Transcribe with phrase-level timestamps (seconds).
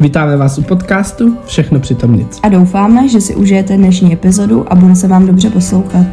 [0.00, 2.40] Vítáme vás u podcastu Všechno přitom nic.
[2.42, 6.06] A doufáme, že si užijete dnešní epizodu a bude se vám dobře poslouchat.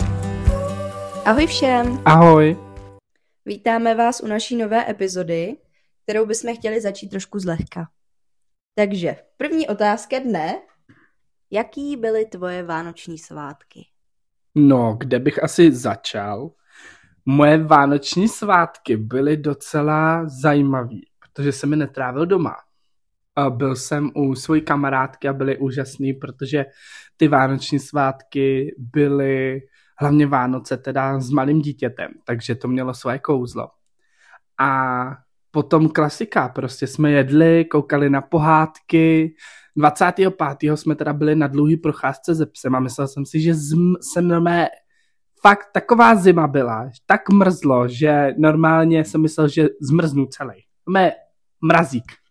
[1.25, 1.99] Ahoj všem!
[2.05, 2.57] Ahoj!
[3.45, 5.57] Vítáme vás u naší nové epizody,
[6.03, 7.87] kterou bychom chtěli začít trošku zlehka.
[8.75, 10.55] Takže, první otázka dne.
[11.51, 13.87] Jaký byly tvoje vánoční svátky?
[14.55, 16.51] No, kde bych asi začal?
[17.25, 22.55] Moje vánoční svátky byly docela zajímavý, protože jsem mi netrávil doma.
[23.49, 26.65] Byl jsem u své kamarádky a byly úžasný, protože
[27.17, 29.61] ty vánoční svátky byly
[29.99, 33.67] hlavně Vánoce teda s malým dítětem, takže to mělo svoje kouzlo.
[34.59, 35.03] A
[35.51, 39.35] potom klasika, prostě jsme jedli, koukali na pohádky,
[39.75, 40.77] 25.
[40.77, 44.27] jsme teda byli na dlouhý procházce ze psem a myslel jsem si, že zm, jsem
[44.27, 44.69] normálně
[45.41, 50.63] fakt taková zima byla, tak mrzlo, že normálně jsem myslel, že zmrznu celý.
[50.89, 51.11] Mé
[51.61, 52.22] mrazík.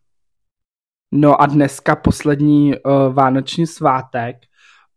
[1.12, 4.36] No a dneska poslední uh, vánoční svátek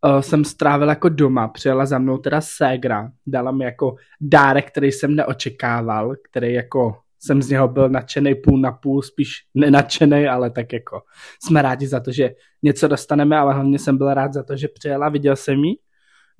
[0.05, 4.91] uh, jsem strávil jako doma, přijela za mnou teda ségra, dala mi jako dárek, který
[4.91, 10.49] jsem neočekával, který jako jsem z něho byl nadšený půl na půl, spíš nenadšený, ale
[10.49, 11.02] tak jako
[11.45, 12.30] jsme rádi za to, že
[12.63, 15.75] něco dostaneme, ale hlavně jsem byl rád za to, že přijela, viděl jsem ji.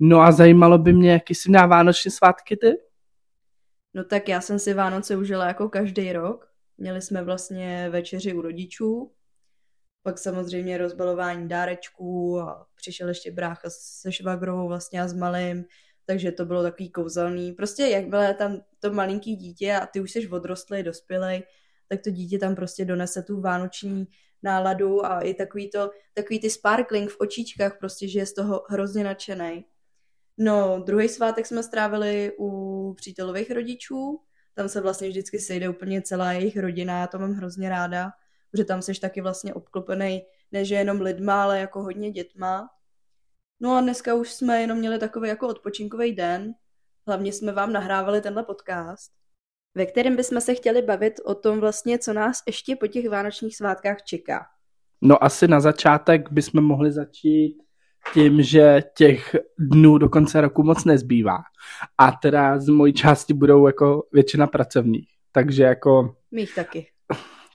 [0.00, 2.72] No a zajímalo by mě, jaký jsi měla vánoční svátky ty?
[3.94, 6.48] No tak já jsem si Vánoce užila jako každý rok.
[6.78, 9.12] Měli jsme vlastně večeři u rodičů,
[10.06, 15.64] pak samozřejmě rozbalování dárečků a přišel ještě brácha se švagrovou vlastně a s malým,
[16.04, 17.52] takže to bylo takový kouzelný.
[17.52, 21.42] Prostě jak bylo tam to malinký dítě a ty už jsi odrostlý, dospělej,
[21.88, 24.06] tak to dítě tam prostě donese tu vánoční
[24.42, 28.62] náladu a i takový, to, takový ty sparkling v očičkách, prostě, že je z toho
[28.68, 29.64] hrozně nadšený.
[30.38, 34.20] No, druhý svátek jsme strávili u přítelových rodičů,
[34.54, 38.10] tam se vlastně vždycky sejde úplně celá jejich rodina, já to mám hrozně ráda,
[38.50, 42.68] protože tam seš taky vlastně obklopený než jenom lidma, ale jako hodně dětma.
[43.60, 46.54] No a dneska už jsme jenom měli takový jako odpočinkový den.
[47.06, 49.12] Hlavně jsme vám nahrávali tenhle podcast,
[49.74, 53.56] ve kterém bychom se chtěli bavit o tom vlastně, co nás ještě po těch vánočních
[53.56, 54.46] svátkách čeká.
[55.02, 57.62] No asi na začátek bychom mohli začít
[58.14, 61.38] tím, že těch dnů do konce roku moc nezbývá.
[61.98, 65.08] A teda z mojí části budou jako většina pracovních.
[65.32, 66.16] Takže jako...
[66.30, 66.86] Mých taky.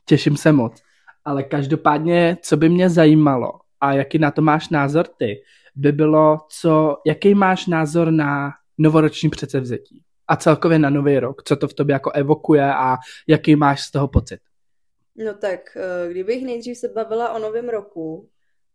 [0.06, 0.82] Těším se moc.
[1.26, 3.52] Ale každopádně, co by mě zajímalo
[3.82, 5.42] a jaký na to máš názor ty,
[5.76, 11.56] by bylo, co, jaký máš názor na novoroční předsevzetí a celkově na nový rok, co
[11.56, 12.98] to v tobě jako evokuje a
[13.28, 14.40] jaký máš z toho pocit?
[15.16, 18.30] No tak, eh, kdybych nejdřív se bavila o novém roku,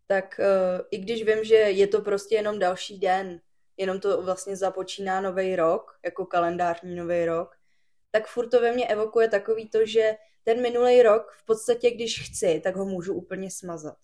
[0.07, 3.41] tak uh, i když vím, že je to prostě jenom další den,
[3.77, 7.57] jenom to vlastně započíná nový rok, jako kalendářní nový rok,
[8.11, 10.13] tak furt to ve mně evokuje takový to, že
[10.47, 13.97] ten minulý rok v podstatě, když chci, tak ho můžu úplně smazat.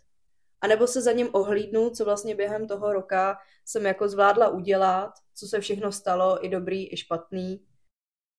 [0.61, 5.13] A nebo se za ním ohlídnu, co vlastně během toho roka jsem jako zvládla udělat,
[5.35, 7.67] co se všechno stalo, i dobrý, i špatný.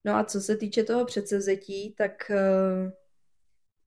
[0.06, 2.92] No a co se týče toho předsevzetí, tak uh,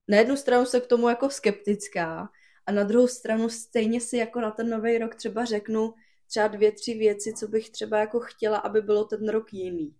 [0.09, 2.28] na jednu stranu se k tomu jako skeptická,
[2.66, 5.94] a na druhou stranu stejně si jako na ten nový rok třeba řeknu
[6.26, 9.94] třeba dvě, tři věci, co bych třeba jako chtěla, aby bylo ten rok jiný.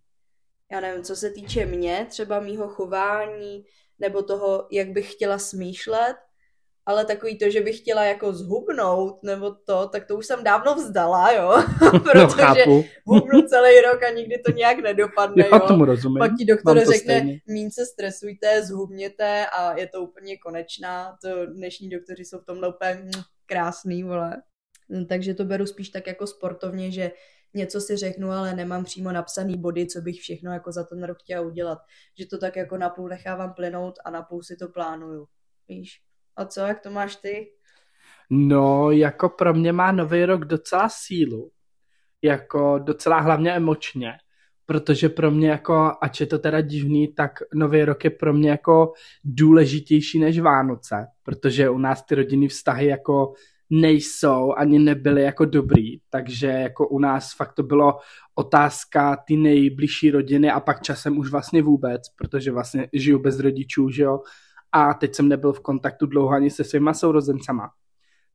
[0.71, 3.65] Já nevím, co se týče mě, třeba mýho chování,
[3.99, 6.15] nebo toho, jak bych chtěla smýšlet,
[6.87, 10.75] ale takový to, že bych chtěla jako zhubnout, nebo to, tak to už jsem dávno
[10.75, 11.63] vzdala, jo,
[11.93, 15.67] no, protože no, hubnu celý rok a nikdy to nějak nedopadne, Já jo.
[15.67, 16.19] tomu rozumím.
[16.19, 21.89] Pak ti doktor řekne, mín se stresujte, zhubněte a je to úplně konečná, to dnešní
[21.89, 24.41] doktoři jsou v tomhle úplně hm, krásný, vole.
[24.89, 27.11] Hm, takže to beru spíš tak jako sportovně, že
[27.57, 31.17] něco si řeknu, ale nemám přímo napsaný body, co bych všechno jako za ten rok
[31.19, 31.79] chtěla udělat.
[32.19, 35.27] Že to tak jako napůl nechávám plynout a napůl si to plánuju.
[35.67, 36.01] Víš?
[36.35, 37.51] A co, jak to máš ty?
[38.29, 41.51] No, jako pro mě má nový rok docela sílu.
[42.21, 44.13] Jako docela hlavně emočně.
[44.65, 48.49] Protože pro mě jako, ač je to teda divný, tak nový rok je pro mě
[48.49, 48.93] jako
[49.23, 51.07] důležitější než Vánoce.
[51.23, 53.33] Protože u nás ty rodinný vztahy jako
[53.69, 57.97] nejsou, ani nebyly jako dobrý, takže jako u nás fakt to bylo
[58.35, 63.89] otázka ty nejbližší rodiny a pak časem už vlastně vůbec, protože vlastně žiju bez rodičů,
[63.89, 64.19] že jo,
[64.71, 67.69] a teď jsem nebyl v kontaktu dlouho ani se svýma sourozencama.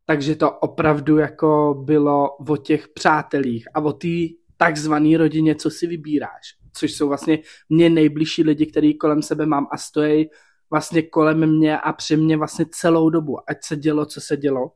[0.06, 4.08] Takže to opravdu jako bylo o těch přátelích a o té
[4.56, 6.56] takzvané rodině, co si vybíráš.
[6.76, 7.38] Což jsou vlastně
[7.68, 10.30] mě nejbližší lidi, který kolem sebe mám a stojí
[10.70, 14.70] vlastně kolem mě a při mě vlastně celou dobu, ať se dělo, co se dělo.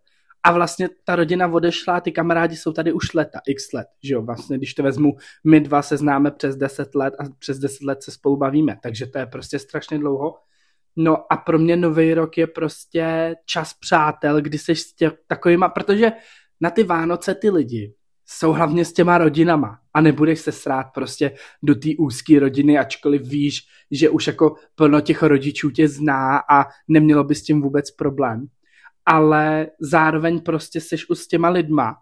[0.47, 4.23] A vlastně ta rodina odešla, ty kamarádi jsou tady už leta, x let, že jo,
[4.23, 8.03] vlastně když to vezmu, my dva se známe přes 10 let a přes 10 let
[8.03, 10.35] se spolu bavíme, takže to je prostě strašně dlouho
[10.97, 15.69] No a pro mě nový rok je prostě čas přátel, kdy seš s tě, takovýma,
[15.69, 16.13] protože
[16.61, 17.95] na ty Vánoce ty lidi
[18.27, 23.23] jsou hlavně s těma rodinama a nebudeš se srát prostě do té úzké rodiny, ačkoliv
[23.23, 23.61] víš,
[23.91, 28.47] že už jako plno těch rodičů tě zná a nemělo by s tím vůbec problém.
[29.07, 31.97] Ale zároveň prostě seš už s těma lidma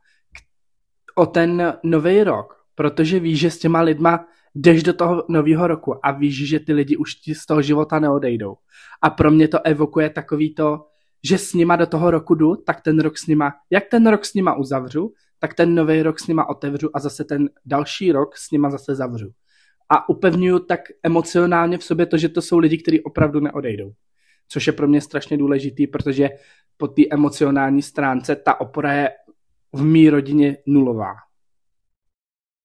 [1.15, 6.06] o ten nový rok, protože víš, že s těma lidma jdeš do toho nového roku
[6.06, 8.55] a víš, že ty lidi už ti z toho života neodejdou.
[9.03, 10.87] A pro mě to evokuje takový to,
[11.25, 14.25] že s nima do toho roku jdu, tak ten rok s nima, jak ten rok
[14.25, 18.37] s nima uzavřu, tak ten nový rok s nima otevřu a zase ten další rok
[18.37, 19.31] s nima zase zavřu.
[19.89, 23.93] A upevňuju tak emocionálně v sobě to, že to jsou lidi, kteří opravdu neodejdou.
[24.49, 26.29] Což je pro mě strašně důležitý, protože
[26.76, 29.11] po té emocionální stránce ta opora je
[29.73, 31.15] v mý rodině nulová.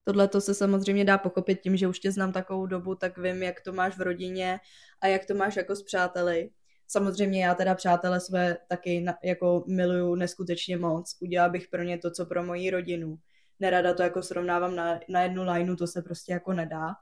[0.04, 3.44] Tohle to se samozřejmě dá pochopit tím, že už tě znám takovou dobu, tak vím,
[3.44, 4.60] jak to máš v rodině
[5.02, 6.50] a jak to máš jako s přáteli.
[6.88, 11.18] Samozřejmě já teda přátele své taky jako miluju neskutečně moc.
[11.22, 13.18] Udělala bych pro ně to, co pro moji rodinu.
[13.60, 16.96] Nerada to jako srovnávám na, na jednu lineu, to se prostě jako nedá.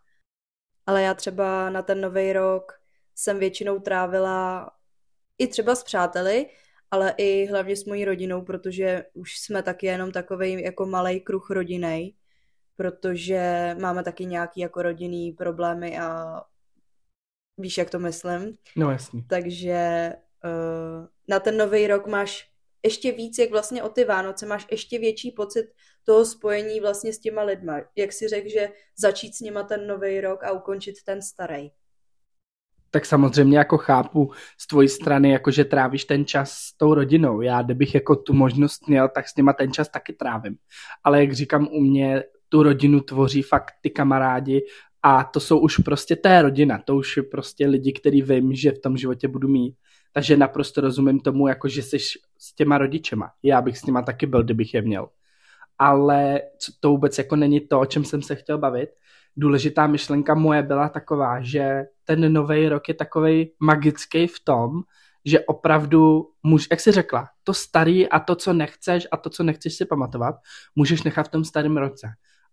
[0.86, 2.72] Ale já třeba na ten nový rok
[3.16, 4.72] jsem většinou trávila
[5.38, 6.50] i třeba s přáteli,
[6.92, 11.50] ale i hlavně s mojí rodinou, protože už jsme taky jenom takový jako malý kruh
[11.50, 12.16] rodinej,
[12.76, 16.42] protože máme taky nějaký jako rodinný problémy a
[17.58, 18.58] víš, jak to myslím.
[18.76, 19.24] No jasně.
[19.30, 20.14] Takže
[20.44, 22.52] uh, na ten nový rok máš
[22.84, 25.66] ještě víc, jak vlastně o ty Vánoce máš ještě větší pocit
[26.04, 27.82] toho spojení vlastně s těma lidma.
[27.96, 31.72] Jak si řekl, že začít s nima ten nový rok a ukončit ten starý.
[32.92, 37.42] Tak samozřejmě jako chápu z tvojí strany, jako že trávíš ten čas s tou rodinou.
[37.42, 40.56] Já, kdybych jako tu možnost měl, tak s nima ten čas taky trávím.
[41.04, 44.62] Ale jak říkám, u mě tu rodinu tvoří fakt ty kamarádi
[45.04, 48.72] a to jsou už prostě té rodina, to už je prostě lidi, který vím, že
[48.72, 49.76] v tom životě budu mít.
[50.14, 52.00] Takže naprosto rozumím tomu, jako že jsi
[52.38, 53.32] s těma rodičema.
[53.44, 55.10] Já bych s nima taky byl, kdybych je měl.
[55.80, 56.42] Ale
[56.80, 58.90] to vůbec jako není to, o čem jsem se chtěl bavit.
[59.38, 64.82] Důležitá myšlenka moje byla taková, že ten nový rok je takový magický v tom,
[65.26, 69.44] že opravdu, můž, jak jsi řekla, to starý a to, co nechceš a to, co
[69.44, 70.36] nechceš si pamatovat,
[70.76, 72.08] můžeš nechat v tom starém roce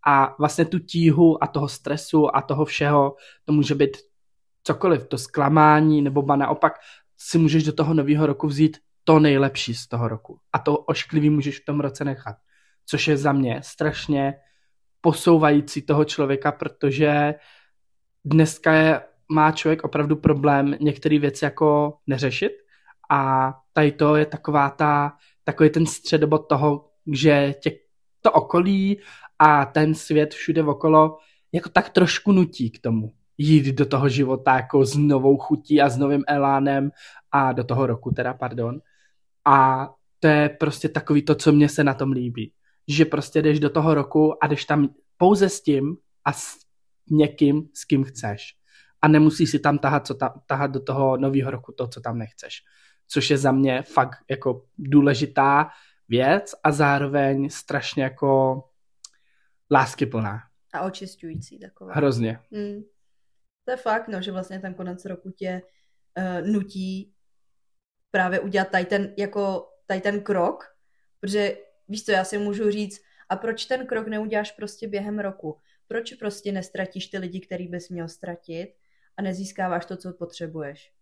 [0.07, 3.97] a vlastně tu tíhu a toho stresu a toho všeho, to může být
[4.65, 6.73] cokoliv, to zklamání, nebo ba naopak
[7.19, 10.39] si můžeš do toho nového roku vzít to nejlepší z toho roku.
[10.53, 12.37] A to ošklivý můžeš v tom roce nechat.
[12.87, 14.35] Což je za mě strašně
[15.05, 17.35] posouvající toho člověka, protože
[18.25, 22.53] dneska je, má člověk opravdu problém některé věci jako neřešit
[23.11, 25.13] a tady to je taková ta,
[25.45, 27.73] takový ten středobod toho, že tě
[28.23, 29.01] to okolí
[29.39, 31.19] a ten svět všude okolo
[31.53, 35.89] jako tak trošku nutí k tomu jít do toho života jako s novou chutí a
[35.89, 36.91] s novým elánem
[37.33, 38.81] a do toho roku teda, pardon.
[39.45, 39.89] A
[40.21, 42.53] to je prostě takový to, co mě se na tom líbí.
[42.89, 46.57] Že prostě jdeš do toho roku a jdeš tam pouze s tím a s
[47.11, 48.57] někým, s kým chceš.
[49.03, 52.19] A nemusíš si tam tahat, co tam, tahat do toho nového roku to, co tam
[52.19, 52.63] nechceš.
[53.09, 55.71] Což je za mě fakt jako důležitá
[56.09, 58.63] věc a zároveň strašně jako
[59.71, 60.41] láskyplná.
[60.73, 61.95] A očistující taková.
[61.95, 62.41] Hrozně.
[62.53, 62.83] Hmm.
[63.65, 65.63] To je fakt, no, že vlastně ten konec roku tě
[66.19, 67.13] uh, nutí
[68.11, 70.65] právě udělat tady ten, jako, tady ten krok,
[71.21, 71.57] protože
[71.89, 75.59] víš co, já si můžu říct, a proč ten krok neuděláš prostě během roku?
[75.89, 78.69] Proč prostě nestratíš ty lidi, který bys měl ztratit
[79.17, 80.93] a nezískáváš to, co potřebuješ?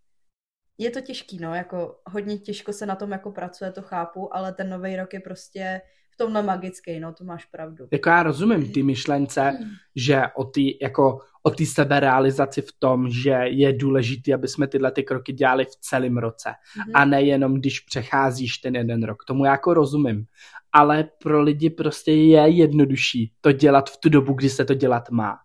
[0.79, 4.53] Je to těžký, no, jako hodně těžko se na tom jako pracuje, to chápu, ale
[4.53, 7.89] ten nový rok je prostě v tomhle magický, no, to máš pravdu.
[7.93, 9.71] Jako já rozumím ty myšlence, hmm.
[9.97, 14.93] že o ty, jako o té seberealizaci v tom, že je důležité, aby jsme tyhle
[14.93, 16.93] ty kroky dělali v celém roce hmm.
[16.95, 19.25] a nejenom když přecházíš ten jeden rok.
[19.25, 20.27] Tomu já jako rozumím.
[20.73, 25.11] Ale pro lidi prostě je jednodušší to dělat v tu dobu, kdy se to dělat
[25.11, 25.39] má.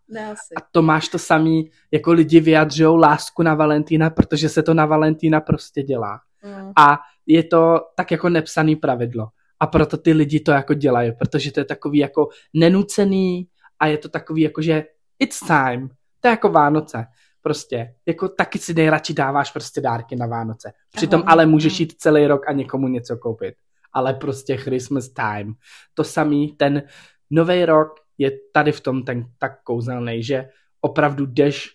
[0.58, 4.86] A to máš to samý, jako lidi vyjadřují lásku na Valentína, protože se to na
[4.86, 6.20] Valentína prostě dělá.
[6.42, 6.72] Hmm.
[6.78, 9.28] A je to tak jako nepsaný pravidlo
[9.60, 13.48] a proto ty lidi to jako dělají, protože to je takový jako nenucený
[13.80, 14.84] a je to takový jako, že
[15.20, 15.90] it's time,
[16.22, 17.06] to je jako Vánoce.
[17.42, 20.74] Prostě, jako taky si nejradši dáváš prostě dárky na Vánoce.
[20.96, 23.56] Přitom ale můžeš jít celý rok a někomu něco koupit.
[23.98, 25.54] Ale prostě Christmas time.
[25.94, 26.84] To samý, ten
[27.30, 30.50] nový rok je tady v tom ten tak kouzelný, že
[30.82, 31.70] opravdu jdeš,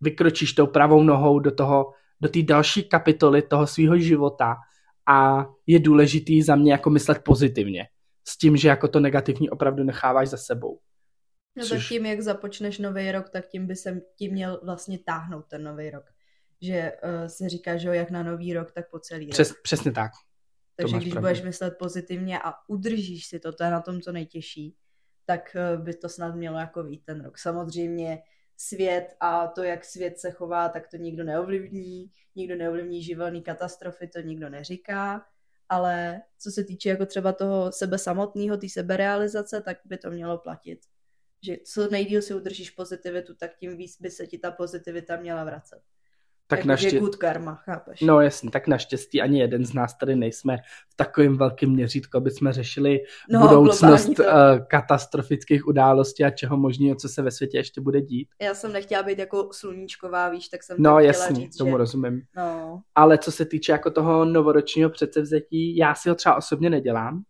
[0.00, 4.56] vykročíš tou pravou nohou do toho, do té další kapitoly toho svého života
[5.08, 7.86] a je důležitý za mě jako myslet pozitivně.
[8.28, 10.78] S tím, že jako to negativní opravdu necháváš za sebou.
[11.56, 11.78] No Což...
[11.78, 15.64] tak tím, jak započneš nový rok, tak tím by se tím měl vlastně táhnout ten
[15.64, 16.04] nový rok.
[16.62, 19.30] že uh, se říká, že jo, jak na nový rok, tak po celý rok.
[19.30, 20.10] Přes, přesně tak.
[20.82, 21.28] Takže když pravdu.
[21.28, 24.76] budeš myslet pozitivně a udržíš si to, to je na tom co nejtěžší,
[25.24, 27.38] tak uh, by to snad mělo jako vít ten rok.
[27.38, 28.22] Samozřejmě
[28.56, 32.10] svět a to, jak svět se chová, tak to nikdo neovlivní.
[32.36, 35.26] Nikdo neovlivní živelní katastrofy, to nikdo neříká.
[35.68, 40.38] Ale co se týče jako třeba toho sebe samotného, té seberealizace, tak by to mělo
[40.38, 40.80] platit.
[41.42, 45.44] Že co nejdíl si udržíš pozitivitu, tak tím víc by se ti ta pozitivita měla
[45.44, 45.82] vracet.
[46.50, 46.98] Tak jako naštěstí.
[46.98, 48.00] good karma, chápeš?
[48.00, 50.56] No jasně, tak naštěstí ani jeden z nás tady nejsme
[50.88, 54.24] v takovém velkém měřítku, aby jsme řešili no, budoucnost uh,
[54.66, 58.28] katastrofických událostí a čeho možného, co se ve světě ještě bude dít.
[58.42, 61.76] Já jsem nechtěla být jako sluníčková, víš, tak jsem No jasně, říct, tomu že...
[61.76, 62.22] rozumím.
[62.36, 62.80] No.
[62.94, 67.22] Ale co se týče jako toho novoročního předsevzetí, já si ho třeba osobně nedělám,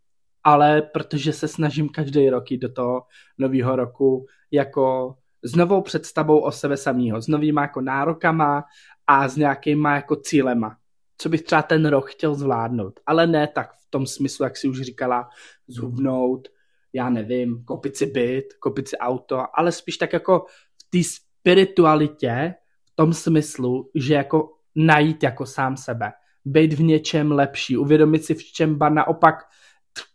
[0.44, 3.02] ale protože se snažím každý rok do toho
[3.38, 8.64] nového roku jako s novou představou o sebe samého, s novýma jako nárokama
[9.10, 10.76] a s nějakýma jako cílema,
[11.18, 13.00] co bych třeba ten rok chtěl zvládnout.
[13.06, 15.28] Ale ne tak v tom smyslu, jak si už říkala,
[15.68, 16.48] zhubnout,
[16.92, 20.46] já nevím, kopit si byt, kopit si auto, ale spíš tak jako
[20.78, 26.12] v té spiritualitě, v tom smyslu, že jako najít jako sám sebe,
[26.44, 29.34] být v něčem lepší, uvědomit si v čem ba naopak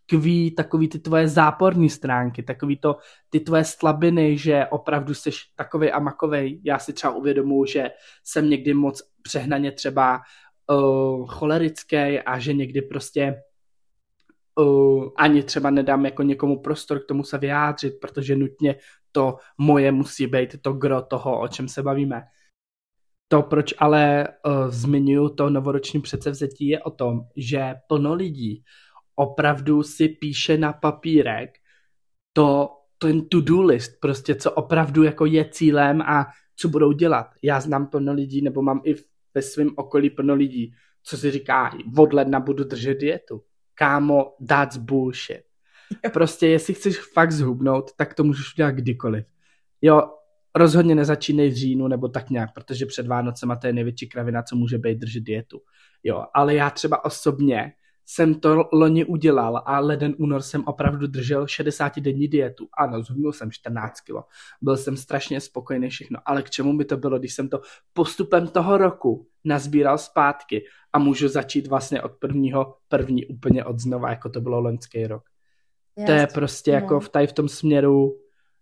[0.05, 2.97] tkví takový ty tvoje záporní stránky, takový to,
[3.29, 6.62] ty tvoje slabiny, že opravdu jsi takovej a makovej.
[6.63, 7.91] Já si třeba uvědomuji, že
[8.24, 10.21] jsem někdy moc přehnaně třeba
[10.71, 13.41] uh, cholerický a že někdy prostě
[14.55, 18.75] uh, ani třeba nedám jako někomu prostor k tomu se vyjádřit, protože nutně
[19.12, 22.24] to moje musí být to gro toho, o čem se bavíme.
[23.27, 28.63] To, proč ale uh, zmiňuji to novoroční předsevzetí, je o tom, že plno lidí
[29.15, 31.57] opravdu si píše na papírek
[32.34, 37.27] to, ten to-do list, prostě co opravdu jako je cílem a co budou dělat.
[37.41, 38.95] Já znám plno lidí, nebo mám i
[39.34, 43.43] ve svém okolí plno lidí, co si říká, od ledna budu držet dietu.
[43.74, 45.41] Kámo, that's bullshit.
[46.13, 49.25] Prostě jestli chceš fakt zhubnout, tak to můžeš udělat kdykoliv.
[49.81, 50.01] Jo,
[50.55, 54.55] rozhodně nezačínej v říjnu nebo tak nějak, protože před Vánocema to je největší kravina, co
[54.55, 55.62] může být držet dietu.
[56.03, 57.74] Jo, ale já třeba osobně
[58.05, 62.67] jsem to loni udělal a leden únor jsem opravdu držel 60 denní dietu.
[62.77, 64.24] Ano, zhubnul jsem 14 kilo.
[64.62, 67.62] Byl jsem strašně spokojený všechno, ale k čemu by to bylo, když jsem to
[67.93, 74.09] postupem toho roku nazbíral zpátky a můžu začít vlastně od prvního první úplně od znova,
[74.09, 75.24] jako to bylo loňský rok.
[75.97, 76.75] Just, to je prostě no.
[76.75, 78.17] jako v tady v tom směru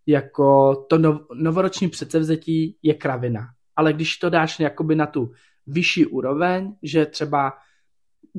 [0.06, 3.48] jako to nov, novoroční předsevzetí je kravina.
[3.76, 5.32] Ale když to dáš jakoby na tu
[5.68, 7.54] vyšší úroveň, že třeba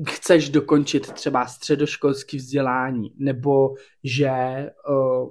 [0.09, 4.29] chceš dokončit třeba středoškolské vzdělání, nebo že
[4.89, 5.29] uh,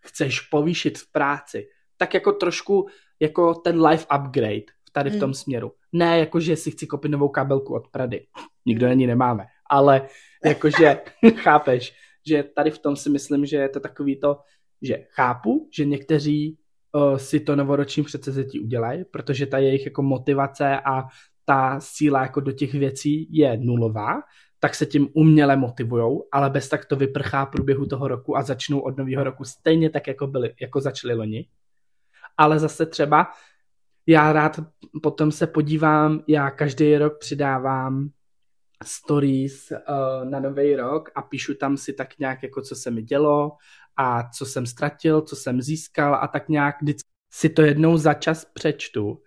[0.00, 2.88] chceš povýšit v práci, tak jako trošku
[3.20, 5.20] jako ten life upgrade tady v hmm.
[5.20, 5.34] tom mm.
[5.34, 5.72] směru.
[5.92, 8.26] Ne jako, že si chci kopit novou kabelku od Prady.
[8.66, 8.92] Nikdo hmm.
[8.92, 9.46] ani nemáme.
[9.70, 10.08] Ale
[10.44, 11.00] jakože
[11.36, 11.94] chápeš,
[12.26, 14.38] že tady v tom si myslím, že je to takový to,
[14.82, 16.58] že chápu, že někteří
[16.92, 21.04] uh, si to novoroční předsezetí udělají, protože ta jejich jako motivace a
[21.48, 24.22] ta síla jako do těch věcí je nulová,
[24.60, 28.80] tak se tím uměle motivujou, ale bez tak to vyprchá průběhu toho roku a začnou
[28.80, 31.48] od nového roku stejně tak, jako, byli, jako začali loni.
[32.36, 33.26] Ale zase třeba
[34.06, 34.60] já rád
[35.02, 38.08] potom se podívám, já každý rok přidávám
[38.84, 43.02] stories uh, na nový rok a píšu tam si tak nějak, jako co se mi
[43.02, 43.52] dělo
[43.96, 48.14] a co jsem ztratil, co jsem získal a tak nějak vždycky si to jednou za
[48.14, 49.22] čas přečtu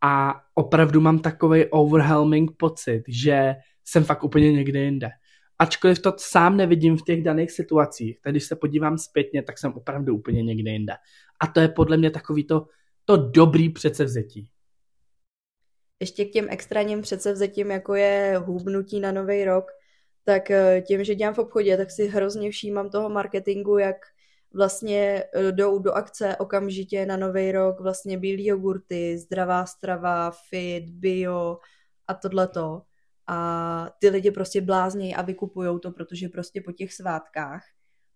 [0.00, 5.08] a opravdu mám takový overwhelming pocit, že jsem fakt úplně někde jinde.
[5.58, 9.72] Ačkoliv to sám nevidím v těch daných situacích, tak když se podívám zpětně, tak jsem
[9.72, 10.92] opravdu úplně někde jinde.
[11.40, 12.66] A to je podle mě takový to,
[13.04, 14.48] to dobrý předsevzetí.
[16.00, 19.64] Ještě k těm extrémním předsevzetím, jako je hůbnutí na nový rok,
[20.24, 23.96] tak eh, tím, že dělám v obchodě, tak si hrozně všímám toho marketingu, jak
[24.54, 30.90] vlastně eh, jdou do akce okamžitě na nový rok vlastně bílý jogurty, zdravá strava, fit,
[30.90, 31.58] bio
[32.06, 32.82] a tohleto.
[33.26, 37.62] A ty lidi prostě bláznějí a vykupují to, protože prostě po těch svátkách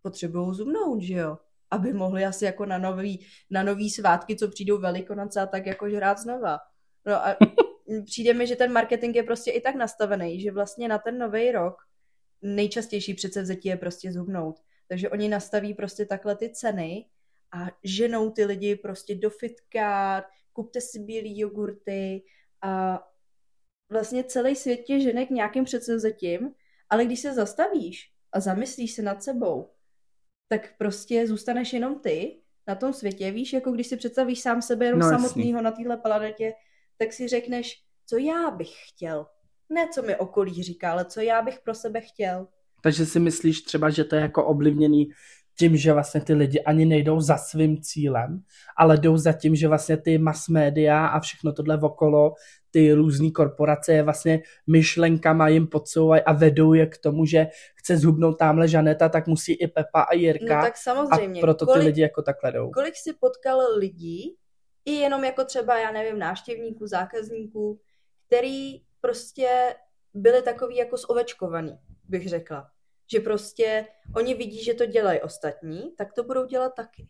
[0.02, 1.38] potřebují zubnout, že jo?
[1.70, 5.84] Aby mohli asi jako na nový, na nový svátky, co přijdou velikonoce a tak jako
[5.84, 6.58] hrát znova.
[7.06, 7.36] No a
[8.04, 11.52] přijde mi, že ten marketing je prostě i tak nastavený, že vlastně na ten nový
[11.52, 11.74] rok
[12.42, 14.60] nejčastější předsevzetí je prostě zubnout.
[14.90, 17.06] Takže oni nastaví prostě takhle ty ceny
[17.52, 22.22] a ženou ty lidi prostě do fitka, kupte si bílý jogurty
[22.62, 23.02] a
[23.90, 26.54] vlastně celý svět tě žene k nějakým předsevzetím,
[26.88, 29.70] ale když se zastavíš a zamyslíš se nad sebou,
[30.48, 34.86] tak prostě zůstaneš jenom ty na tom světě, víš, jako když si představíš sám sebe
[34.86, 36.52] jenom no, samotného na téhle planetě,
[36.96, 39.26] tak si řekneš, co já bych chtěl.
[39.68, 42.48] Ne, co mi okolí říká, ale co já bych pro sebe chtěl.
[42.82, 45.08] Takže si myslíš třeba, že to je jako ovlivněný
[45.58, 48.42] tím, že vlastně ty lidi ani nejdou za svým cílem,
[48.76, 52.32] ale jdou za tím, že vlastně ty mass media a všechno tohle okolo,
[52.70, 57.96] ty různé korporace je vlastně myšlenkama jim podsouvají a vedou je k tomu, že chce
[57.96, 60.56] zhubnout tamhle Žaneta, tak musí i Pepa a Jirka.
[60.56, 61.40] No tak samozřejmě.
[61.40, 62.70] A proto kolik, ty lidi jako takhle jdou.
[62.70, 64.36] Kolik si potkal lidí,
[64.84, 67.80] i jenom jako třeba, já nevím, návštěvníků, zákazníků,
[68.26, 69.74] který prostě
[70.14, 71.78] byli takový jako zovečkovaný,
[72.10, 72.70] bych řekla.
[73.12, 73.86] Že prostě
[74.16, 77.08] oni vidí, že to dělají ostatní, tak to budou dělat taky.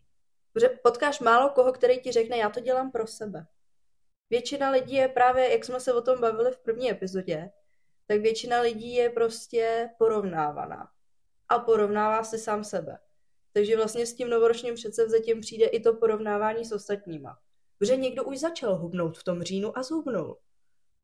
[0.53, 3.45] Protože potkáš málo koho, který ti řekne, já to dělám pro sebe.
[4.29, 7.51] Většina lidí je právě, jak jsme se o tom bavili v první epizodě,
[8.07, 10.89] tak většina lidí je prostě porovnávaná.
[11.49, 12.99] A porovnává si sám sebe.
[13.53, 17.39] Takže vlastně s tím novoročním předsevzetím přijde i to porovnávání s ostatníma.
[17.77, 20.37] Protože někdo už začal hubnout v tom říjnu a zhubnul.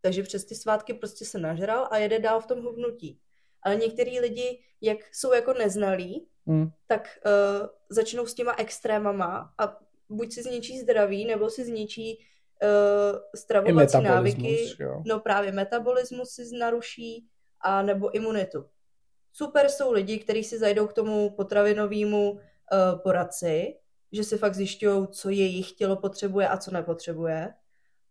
[0.02, 3.20] Takže přes ty svátky prostě se nažral a jede dál v tom hubnutí.
[3.64, 6.70] Ale některý lidi, jak jsou jako neznalí, mm.
[6.88, 12.18] tak uh, začnou s těma extrémama a buď si zničí zdraví, nebo si zničí
[12.64, 14.76] uh, stravovací návyky.
[14.80, 15.04] Jo.
[15.06, 17.28] No právě metabolismus si naruší,
[17.62, 18.66] a nebo imunitu.
[19.34, 22.40] Super jsou lidi, kteří si zajdou k tomu potravinovému uh,
[23.04, 23.76] poradci,
[24.12, 27.54] že si fakt zjišťují, co jejich tělo potřebuje a co nepotřebuje.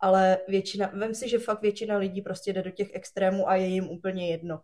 [0.00, 3.66] Ale většina, vem si, že fakt většina lidí prostě jde do těch extrémů a je
[3.66, 4.60] jim úplně jedno.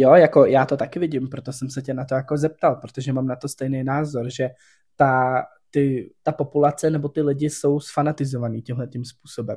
[0.00, 3.12] Jo, jako já to taky vidím, proto jsem se tě na to jako zeptal, protože
[3.12, 4.48] mám na to stejný názor, že
[4.96, 9.56] ta, ty, ta populace nebo ty lidi jsou sfanatizovaný tímhle tím způsobem.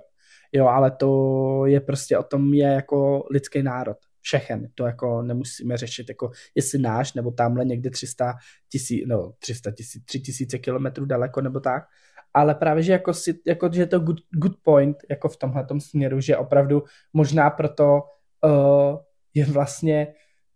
[0.52, 3.98] Jo, ale to je prostě o tom je jako lidský národ.
[4.22, 4.68] Všechen.
[4.76, 8.34] To jako nemusíme řešit, jako jestli náš, nebo tamhle někde 300
[8.70, 11.84] tisíc, no 300 tisíc, 3 tisíce kilometrů daleko, nebo tak.
[12.34, 16.20] Ale právě, že jako, si, jako že to good, good point, jako v tomhle směru,
[16.20, 18.02] že opravdu možná proto
[18.44, 18.98] uh,
[19.34, 20.14] je vlastně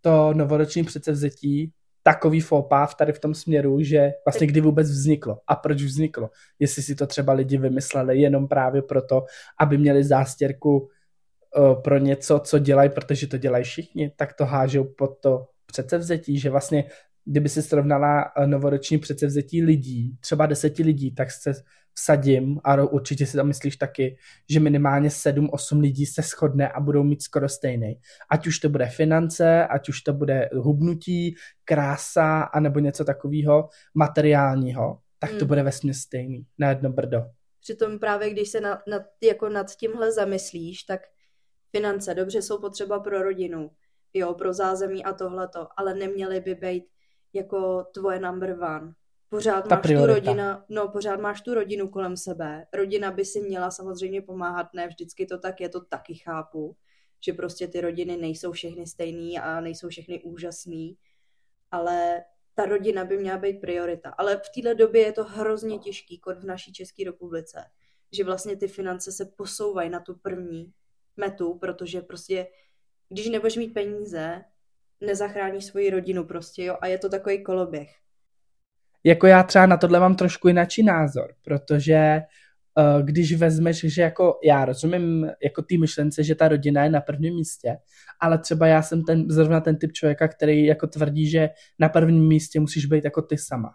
[0.08, 1.72] to novoroční předsevzetí
[2.04, 6.30] takový fópa tady v tom směru, že vlastně kdy vůbec vzniklo a proč vzniklo.
[6.60, 9.26] Jestli si to třeba lidi vymysleli jenom právě proto,
[9.60, 14.84] aby měli zástěrku uh, pro něco, co dělají, protože to dělají všichni, tak to hážou
[14.84, 16.84] pod to předsevzetí, že vlastně
[17.26, 21.54] kdyby si srovnala eh, novoroční předsevzetí lidí, třeba deseti lidí, tak se
[21.98, 24.18] vsadím, a určitě si to myslíš taky,
[24.50, 28.00] že minimálně 7-8 lidí se shodne a budou mít skoro stejný.
[28.30, 35.00] Ať už to bude finance, ať už to bude hubnutí, krása, anebo něco takového materiálního,
[35.20, 35.48] tak to hmm.
[35.48, 37.24] bude vesmě stejný, na jedno brdo.
[37.60, 41.02] Přitom právě, když se nad, nad, jako nad tímhle zamyslíš, tak
[41.76, 43.72] finance dobře jsou potřeba pro rodinu,
[44.14, 46.84] jo, pro zázemí a tohleto, ale neměly by být
[47.34, 48.94] jako tvoje number one
[49.30, 50.08] pořád Ta máš priorita.
[50.08, 52.68] tu rodina, no pořád máš tu rodinu kolem sebe.
[52.74, 56.76] Rodina by si měla samozřejmě pomáhat, ne vždycky to tak je, to taky chápu,
[57.26, 60.98] že prostě ty rodiny nejsou všechny stejný a nejsou všechny úžasný,
[61.72, 62.24] ale
[62.56, 64.10] ta rodina by měla být priorita.
[64.10, 67.66] Ale v této době je to hrozně těžký, kod v naší České republice,
[68.12, 70.74] že vlastně ty finance se posouvají na tu první
[71.18, 72.48] metu, protože prostě,
[73.10, 74.44] když nebudeš mít peníze,
[75.02, 77.96] nezachráníš svoji rodinu prostě, jo, a je to takový koloběh
[79.04, 82.22] jako já třeba na tohle mám trošku jináčí názor, protože
[82.78, 87.02] uh, když vezmeš, že jako já rozumím jako ty myšlence, že ta rodina je na
[87.02, 87.78] prvním místě,
[88.22, 92.28] ale třeba já jsem ten, zrovna ten typ člověka, který jako tvrdí, že na prvním
[92.28, 93.70] místě musíš být jako ty sama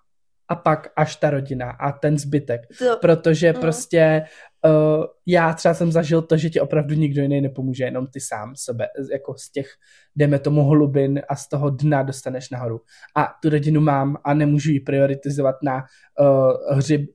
[0.49, 2.61] a pak až ta rodina a ten zbytek.
[2.79, 3.61] To, protože mm.
[3.61, 4.23] prostě
[4.64, 8.53] uh, já třeba jsem zažil to, že ti opravdu nikdo jiný nepomůže, jenom ty sám
[8.57, 9.68] sebe, jako z těch,
[10.16, 12.81] jdeme tomu hlubin a z toho dna dostaneš nahoru.
[13.16, 15.85] A tu rodinu mám a nemůžu ji prioritizovat na
[16.20, 17.11] uh, hřib,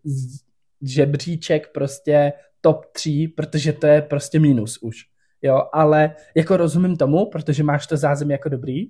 [0.82, 4.98] žebříček prostě top 3, protože to je prostě mínus už.
[5.42, 8.88] Jo, ale jako rozumím tomu, protože máš to zázemí jako dobrý,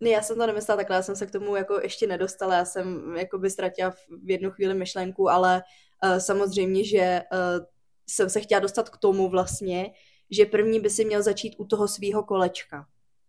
[0.00, 2.64] ne, já jsem to nemyslela takhle, já jsem se k tomu jako ještě nedostala, já
[2.64, 3.90] jsem jako by ztratila
[4.24, 5.62] v jednu chvíli myšlenku, ale
[6.04, 7.64] uh, samozřejmě, že uh,
[8.06, 9.92] jsem se chtěla dostat k tomu vlastně,
[10.30, 12.86] že první by si měl začít u toho svého kolečka.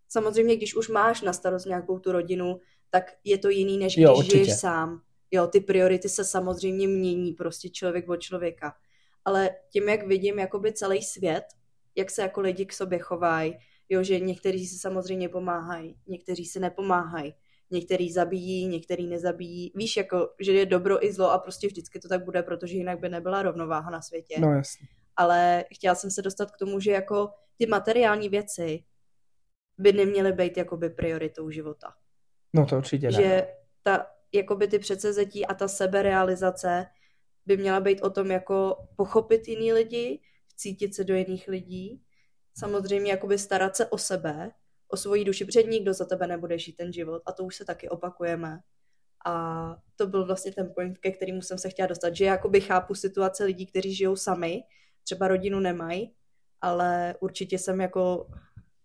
[0.09, 2.59] Samozřejmě, když už máš na starost nějakou tu rodinu,
[2.89, 5.01] tak je to jiný, než když jo, žiješ sám.
[5.31, 8.75] Jo, ty priority se samozřejmě mění, prostě člověk od člověka.
[9.25, 11.43] Ale tím, jak vidím jakoby celý svět,
[11.95, 13.57] jak se jako lidi k sobě chovají,
[13.89, 17.33] Jo, že někteří si samozřejmě pomáhají, někteří si nepomáhají,
[17.71, 19.71] někteří zabijí, někteří nezabijí.
[19.75, 22.99] Víš, jako, že je dobro i zlo a prostě vždycky to tak bude, protože jinak
[22.99, 24.35] by nebyla rovnováha na světě.
[24.39, 24.87] No jasně.
[25.15, 28.83] Ale chtěla jsem se dostat k tomu, že jako ty materiální věci
[29.77, 31.93] by neměly být jakoby prioritou života.
[32.53, 33.11] No to určitě ne.
[33.11, 33.47] Že
[33.83, 36.85] ta, jakoby ty předsezetí a ta seberealizace
[37.45, 40.21] by měla být o tom jako pochopit jiný lidi,
[40.55, 42.05] cítit se do jiných lidí
[42.57, 44.51] samozřejmě jakoby starat se o sebe,
[44.87, 47.65] o svoji duši, před nikdo za tebe nebude žít ten život a to už se
[47.65, 48.59] taky opakujeme.
[49.25, 52.95] A to byl vlastně ten point, ke kterému jsem se chtěla dostat, že jakoby chápu
[52.95, 54.63] situace lidí, kteří žijou sami,
[55.03, 56.13] třeba rodinu nemají,
[56.61, 58.27] ale určitě jsem jako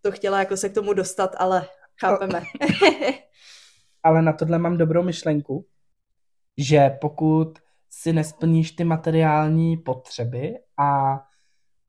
[0.01, 1.67] to chtěla jako se k tomu dostat, ale
[2.01, 2.43] chápeme.
[4.03, 5.67] ale na tohle mám dobrou myšlenku,
[6.59, 7.59] že pokud
[7.91, 11.21] si nesplníš ty materiální potřeby a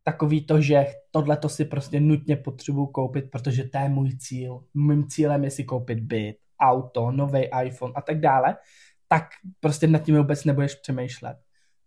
[0.04, 4.64] takový to, že tohle to si prostě nutně potřebuju koupit, protože to je můj cíl.
[4.74, 8.58] Mým cílem je si koupit byt, auto, nový iPhone a tak dále,
[9.08, 9.24] tak
[9.60, 11.38] prostě nad tím vůbec nebudeš přemýšlet.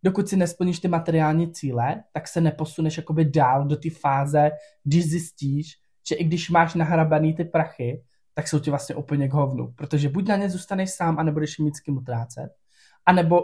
[0.02, 4.50] Dokud si nesplníš ty materiální cíle, tak se neposuneš jakoby dál do té fáze,
[4.84, 5.72] když zjistíš,
[6.08, 8.02] že i když máš nahrabaný ty prachy,
[8.34, 9.72] tak jsou ti vlastně úplně k hovnu.
[9.72, 12.48] Protože buď na ně zůstaneš sám a nebudeš mít s kým utrácet,
[13.06, 13.40] anebo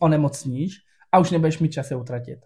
[0.00, 0.76] onemocníš
[1.12, 2.38] a už nebudeš mít čas je utratit.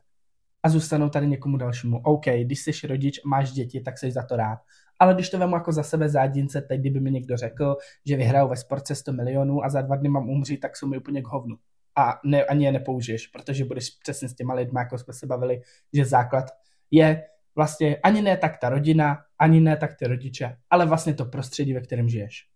[0.63, 2.01] A zůstanou tady někomu dalšímu.
[2.05, 4.59] OK, když jsi rodič a máš děti, tak jsi za to rád.
[4.99, 8.49] Ale když to vemu jako za sebe zádince, teď kdyby mi někdo řekl, že vyhraju
[8.49, 11.27] ve sportce 100 milionů a za dva dny mám umřít, tak jsou mi úplně k
[11.27, 11.57] hovnu.
[11.97, 15.61] A ne, ani je nepoužiješ, protože budeš přesně s těma lidmi, jako jsme se bavili,
[15.93, 16.45] že základ
[16.91, 17.25] je
[17.57, 21.75] vlastně ani ne tak ta rodina, ani ne tak ty rodiče, ale vlastně to prostředí,
[21.75, 22.49] ve kterém žiješ.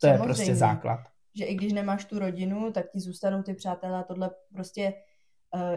[0.00, 0.22] To Samozřejmě.
[0.22, 1.00] je prostě základ.
[1.34, 4.92] Že i když nemáš tu rodinu, tak ti zůstanou ty přátelé a tohle prostě,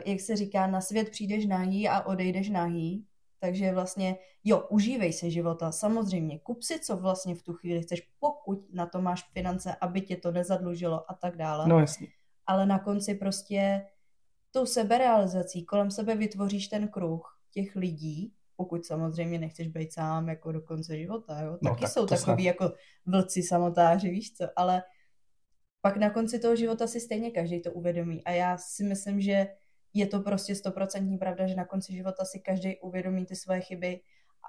[0.05, 3.05] jak se říká, na svět přijdeš nahý a odejdeš nahý.
[3.41, 8.01] Takže vlastně, jo, užívej se života, samozřejmě, kup si, co vlastně v tu chvíli chceš,
[8.19, 11.67] pokud na to máš finance, aby tě to nezadlužilo a tak dále.
[11.67, 12.08] No jasně.
[12.45, 13.86] Ale na konci prostě
[14.51, 20.51] tou seberealizací kolem sebe vytvoříš ten kruh těch lidí, pokud samozřejmě nechceš být sám jako
[20.51, 21.58] do konce života, jo.
[21.62, 22.39] No, Taky tak jsou takový snad.
[22.39, 22.73] jako
[23.05, 24.84] vlci samotáři, víš co, ale
[25.82, 29.48] pak na konci toho života si stejně každý to uvědomí a já si myslím, že
[29.94, 34.02] je to prostě stoprocentní pravda, že na konci života si každý uvědomí ty svoje chyby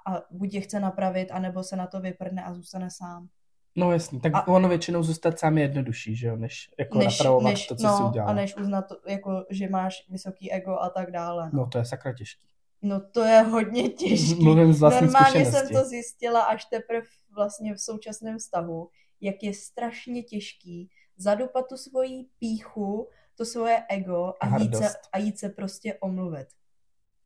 [0.07, 3.27] a buď je chce napravit, anebo se na to vyprdne a zůstane sám.
[3.75, 7.19] No jasně, tak a, ono většinou zůstat sám je jednodušší, že jo, než jako než,
[7.19, 8.29] napravovat než, to, co no, si udělal.
[8.29, 11.49] a než uznat, to, jako, že máš vysoký ego a tak dále.
[11.53, 11.59] No.
[11.59, 12.47] no to je sakra těžký.
[12.81, 14.35] No to je hodně těžký.
[14.43, 18.89] Mluvím z vlastní Normálně jsem to zjistila až teprve vlastně v současném vztahu,
[19.21, 25.17] jak je strašně těžký zadupat tu svoji píchu, to svoje ego a jít, se, a
[25.17, 26.47] jít se prostě omluvit.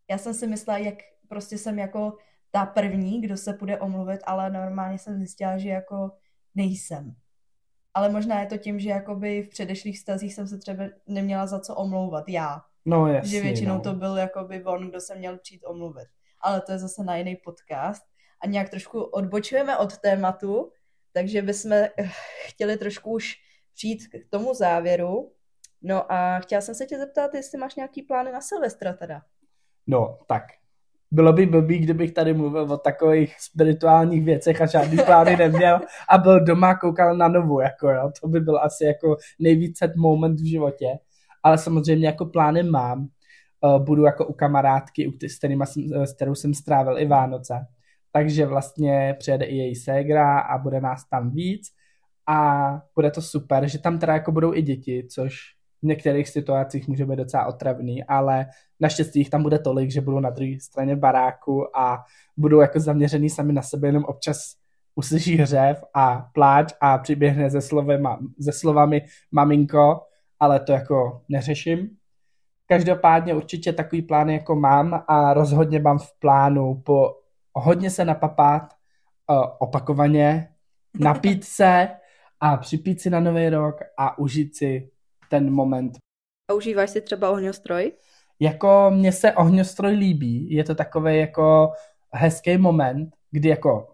[0.10, 0.96] Já jsem si myslela, jak
[1.28, 2.18] prostě jsem jako
[2.52, 6.12] ta první, kdo se bude omluvit, ale normálně jsem zjistila, že jako
[6.56, 7.16] nejsem.
[7.94, 11.60] Ale možná je to tím, že jakoby v předešlých stazích jsem se třeba neměla za
[11.60, 12.62] co omlouvat, já.
[12.86, 13.82] No jasně, Že většinou no.
[13.82, 16.08] to byl jakoby on, kdo se měl přijít omluvit.
[16.42, 18.04] Ale to je zase na jiný podcast.
[18.42, 20.72] A nějak trošku odbočujeme od tématu,
[21.16, 21.90] takže bychom eh,
[22.48, 23.36] chtěli trošku už
[23.74, 25.32] přijít k tomu závěru.
[25.82, 29.22] No a chtěla jsem se tě zeptat, jestli máš nějaký plány na Silvestra teda.
[29.88, 30.44] No, tak.
[31.12, 36.18] Bylo by blbý, kdybych tady mluvil o takových spirituálních věcech a žádný plány neměl a
[36.18, 38.12] byl doma koukal na novu, jako jo.
[38.22, 41.00] To by byl asi jako nejvíc moment v životě.
[41.44, 43.08] Ale samozřejmě jako plány mám.
[43.66, 47.54] Eh, budu jako u kamarádky, s, kterýma jsem, s kterou jsem strávil i Vánoce.
[48.16, 51.68] Takže vlastně přijede i její ségra a bude nás tam víc
[52.28, 55.36] a bude to super, že tam teda jako budou i děti, což
[55.82, 58.46] v některých situacích může být docela otravný, ale
[58.80, 62.04] naštěstí jich tam bude tolik, že budou na druhé straně baráku a
[62.38, 64.38] budou jako zaměřený sami na sebe, jenom občas
[64.96, 68.04] uslyší hřev a pláč a přiběhne ze, slovy,
[68.38, 70.02] ze slovami maminko,
[70.40, 71.90] ale to jako neřeším.
[72.68, 77.25] Každopádně určitě takový plán jako mám a rozhodně mám v plánu po
[77.56, 78.74] hodně se napapat
[79.30, 80.50] uh, opakovaně,
[81.00, 81.88] napít se,
[82.40, 84.92] a připít si na nový rok a užít si
[85.30, 85.98] ten moment.
[86.52, 87.92] A užíváš si třeba ohňostroj?
[88.40, 91.72] Jako mně se ohňostroj líbí, je to takový jako
[92.14, 93.88] hezký moment, kdy jako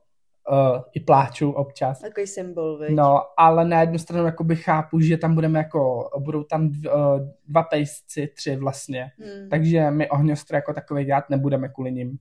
[0.51, 1.99] uh, i pláču občas.
[1.99, 2.89] Takový symbol, viď?
[2.91, 7.19] No, ale na jednu stranu jakoby chápu, že tam budeme jako, budou tam dv, uh,
[7.47, 9.49] dva pejsci, tři vlastně, hmm.
[9.49, 12.17] takže my ohňostroj jako takový dělat nebudeme kvůli ním,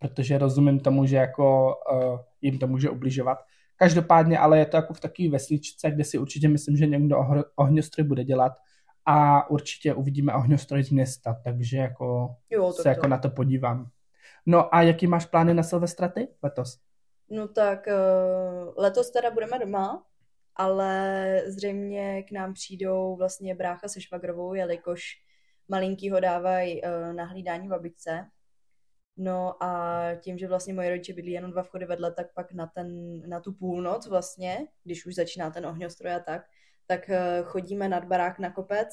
[0.00, 3.38] protože rozumím tomu, že jako uh, jim to může ubližovat.
[3.76, 7.16] Každopádně ale je to jako v takové vesničce, kde si určitě myslím, že někdo
[7.56, 8.52] ohňostroj bude dělat
[9.06, 12.88] a určitě uvidíme ohňostroj z města, takže jako jo, se to.
[12.88, 13.90] jako na to podívám.
[14.46, 16.78] No a jaký máš plány na Silvestra ty letos?
[17.30, 20.04] No tak uh, letos teda budeme doma,
[20.56, 25.02] ale zřejmě k nám přijdou vlastně brácha se švagrovou, jelikož
[25.68, 28.26] malinkýho dávají uh, na hlídání babičce,
[29.22, 32.66] No a tím, že vlastně moje rodiče bydlí jenom dva vchody vedle, tak pak na,
[32.66, 36.42] ten, na tu půlnoc vlastně, když už začíná ten ohňostroj a tak,
[36.86, 38.88] tak eh, chodíme nad barák na kopec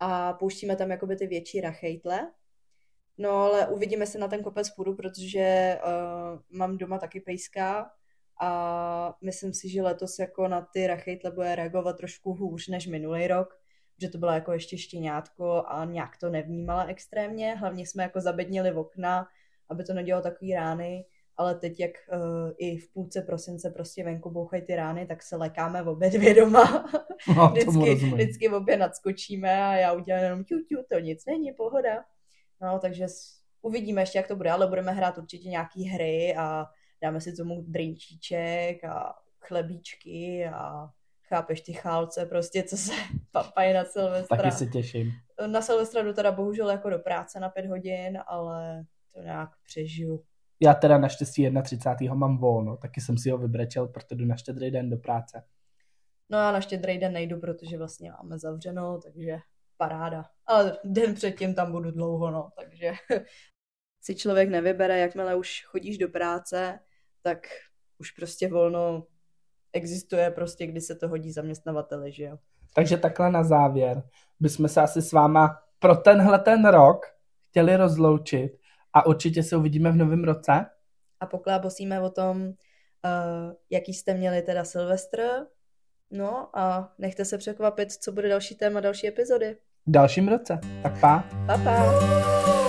[0.00, 2.32] a pouštíme tam jakoby ty větší rachejtle.
[3.18, 7.90] No ale uvidíme se na ten kopec půdu, protože uh, mám doma taky pejska
[8.40, 13.26] a myslím si, že letos jako na ty rachejtle bude reagovat trošku hůř než minulý
[13.26, 13.60] rok,
[14.00, 17.54] že to bylo jako ještě štěňátko a nějak to nevnímala extrémně.
[17.54, 19.26] Hlavně jsme jako zabednili okna,
[19.72, 21.04] aby to nedělalo takový rány,
[21.36, 25.36] ale teď, jak uh, i v půlce prosince prostě venku bouchají ty rány, tak se
[25.36, 26.90] lekáme v obě dvě doma.
[27.36, 31.52] No, vždycky, vždycky v obě nadskočíme a já udělám jenom ťu, ťu, to nic není,
[31.52, 32.04] pohoda.
[32.62, 33.06] No, takže
[33.62, 36.66] uvidíme ještě, jak to bude, ale budeme hrát určitě nějaký hry a
[37.02, 40.88] dáme si tomu drinčíček a chlebíčky a
[41.28, 42.92] chápeš ty chálce prostě, co se
[43.32, 44.36] papají na Silvestra.
[44.36, 45.12] Taky se těším.
[45.46, 50.24] Na Silvestra jdu teda bohužel jako do práce na pět hodin, ale to nějak přežiju.
[50.60, 52.14] Já teda naštěstí 31.
[52.14, 55.44] mám volno, taky jsem si ho vybrečel, protože jdu na štědrý den do práce.
[56.30, 59.38] No já na štědrý den nejdu, protože vlastně máme zavřeno, takže
[59.76, 60.24] paráda.
[60.46, 62.92] Ale den předtím tam budu dlouho, no, takže
[64.00, 66.78] si člověk nevybere, jakmile už chodíš do práce,
[67.22, 67.38] tak
[67.98, 69.06] už prostě volno
[69.72, 72.38] existuje prostě, kdy se to hodí zaměstnavateli, že jo.
[72.74, 74.02] Takže takhle na závěr
[74.40, 77.06] bychom se asi s váma pro tenhle ten rok
[77.48, 78.52] chtěli rozloučit
[78.92, 80.66] a určitě se uvidíme v novém roce.
[81.20, 82.52] A poklábosíme o tom, uh,
[83.70, 85.22] jaký jste měli teda Silvestr.
[86.10, 89.56] No a nechte se překvapit, co bude další téma, další epizody.
[89.86, 90.60] V dalším roce.
[90.82, 91.24] Tak pa.
[91.46, 92.61] Pa, pa.